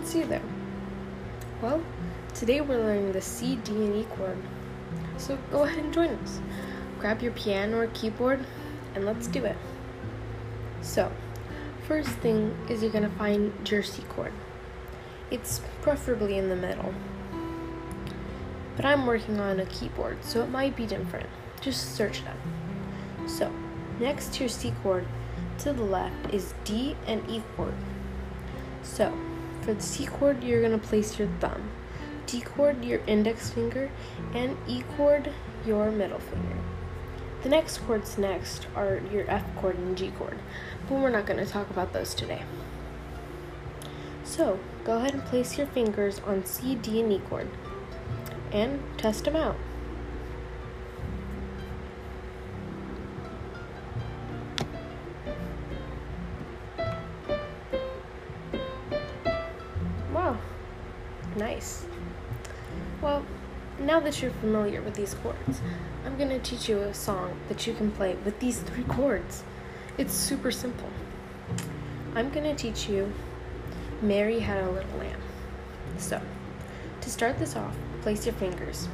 [0.00, 0.42] didn't see there.
[1.60, 1.82] Well,
[2.34, 4.38] today we're learning the C, D, and E chord.
[5.18, 6.40] So go ahead and join us.
[6.98, 8.44] Grab your piano or keyboard
[8.94, 9.56] and let's do it.
[10.80, 11.12] So,
[11.86, 14.32] first thing is you're to find your C chord.
[15.30, 16.94] It's preferably in the middle.
[18.76, 21.28] But I'm working on a keyboard, so it might be different.
[21.60, 23.28] Just search that.
[23.28, 23.52] So,
[23.98, 25.06] next to your C chord
[25.58, 27.74] to the left is D and E chord.
[28.82, 29.14] So,
[29.62, 31.70] for the C chord, you're going to place your thumb,
[32.26, 33.90] D chord, your index finger,
[34.34, 35.32] and E chord,
[35.66, 36.56] your middle finger.
[37.42, 40.38] The next chords next are your F chord and G chord,
[40.88, 42.42] but we're not going to talk about those today.
[44.24, 47.48] So, go ahead and place your fingers on C, D, and E chord
[48.52, 49.56] and test them out.
[61.60, 61.84] Nice.
[63.02, 63.22] Well,
[63.78, 65.60] now that you're familiar with these chords,
[66.06, 69.42] I'm going to teach you a song that you can play with these three chords.
[69.98, 70.88] It's super simple.
[72.14, 73.12] I'm going to teach you
[74.00, 75.20] Mary Had a Little Lamb.
[75.98, 76.20] So,
[77.00, 78.88] to start this off, place your fingers.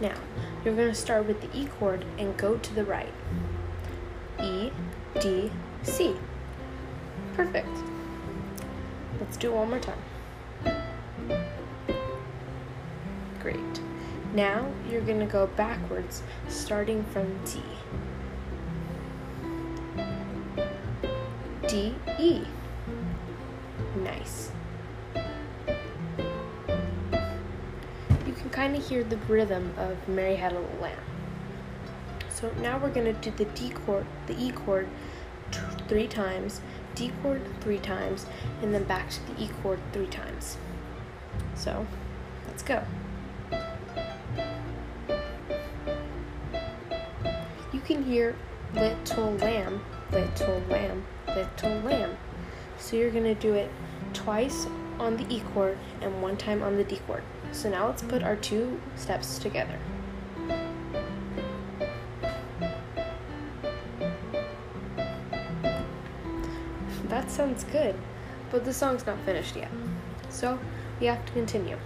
[0.00, 0.16] Now,
[0.64, 3.12] you're going to start with the E chord and go to the right.
[4.40, 4.72] E,
[5.20, 6.16] D, C.
[7.34, 7.68] Perfect.
[9.20, 9.98] Let's do it one more time.
[13.40, 13.80] Great.
[14.34, 17.62] Now you're going to go backwards, starting from D.
[21.66, 22.44] D, E.
[23.96, 24.52] Nice.
[28.26, 30.98] You can kind of hear the rhythm of Mary Had a Little Lamb.
[32.28, 34.88] So now we're going to do the D chord, the E chord
[35.88, 36.60] three times,
[36.94, 38.26] D chord three times,
[38.62, 40.56] and then back to the E chord three times.
[41.54, 41.86] So
[42.46, 42.84] let's go.
[47.72, 48.36] You can hear
[48.74, 52.16] little lamb, little lamb, little lamb.
[52.78, 53.70] So you're going to do it
[54.12, 54.66] twice
[54.98, 57.22] on the E chord and one time on the D chord.
[57.52, 59.78] So now let's put our two steps together.
[67.08, 67.96] That sounds good,
[68.50, 69.70] but the song's not finished yet.
[70.28, 70.58] So
[71.00, 71.76] we have to continue.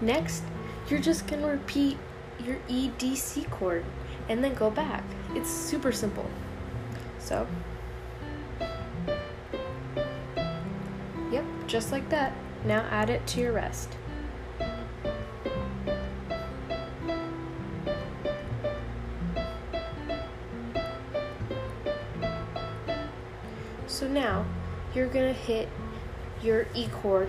[0.00, 0.42] Next,
[0.90, 1.96] you're just going to repeat
[2.44, 3.84] your E D C chord
[4.28, 5.04] and then go back.
[5.34, 6.26] It's super simple.
[7.18, 7.46] So,
[11.30, 12.32] yep, just like that.
[12.64, 13.90] Now add it to your rest.
[23.86, 24.44] So now
[24.94, 25.68] you're gonna hit
[26.40, 27.28] your E chord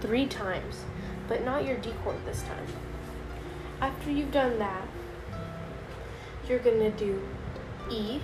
[0.00, 0.84] three times,
[1.28, 2.66] but not your D chord this time.
[3.80, 4.88] After you've done that,
[6.48, 7.22] you're gonna do
[7.90, 8.20] E,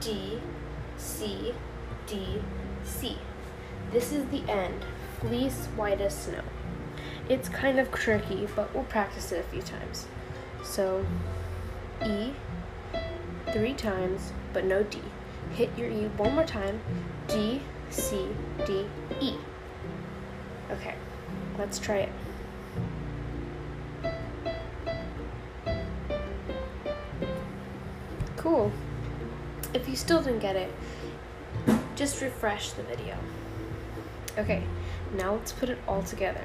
[0.00, 0.40] D,
[0.96, 1.52] C,
[2.06, 2.40] D,
[2.84, 3.18] C.
[3.92, 4.84] This is the end,
[5.20, 6.42] fleece white as snow.
[7.28, 10.06] It's kind of tricky, but we'll practice it a few times.
[10.64, 11.04] So,
[12.06, 12.32] E,
[13.52, 15.00] three times, but no D.
[15.52, 16.80] Hit your E one more time,
[17.26, 17.60] D,
[17.90, 18.26] C,
[18.66, 18.86] D,
[19.20, 19.34] E.
[20.70, 20.94] Okay,
[21.58, 22.12] let's try it.
[28.38, 28.70] Cool.
[29.74, 30.70] If you still didn't get it,
[31.96, 33.16] just refresh the video.
[34.38, 34.62] Okay,
[35.16, 36.44] now let's put it all together.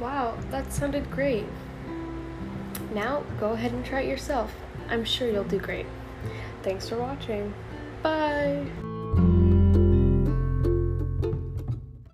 [0.00, 1.44] Wow, that sounded great.
[2.94, 4.54] Now go ahead and try it yourself.
[4.88, 5.86] I'm sure you'll do great.
[6.62, 7.52] Thanks for watching.
[8.04, 8.85] Bye!